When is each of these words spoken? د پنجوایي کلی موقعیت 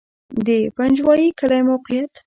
د 0.45 0.47
پنجوایي 0.75 1.27
کلی 1.39 1.61
موقعیت 1.69 2.11